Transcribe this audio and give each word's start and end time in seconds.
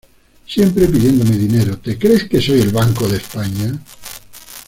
Siempre 0.47 0.87
pidiéndome 0.87 1.37
dinero, 1.37 1.77
¿te 1.77 1.95
crees 1.95 2.23
que 2.27 2.41
soy 2.41 2.59
el 2.61 2.69
Banco 2.71 3.07
de 3.07 3.17
España? 3.17 3.79